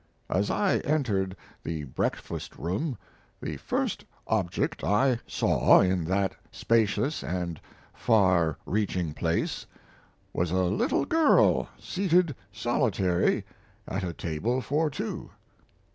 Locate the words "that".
6.05-6.33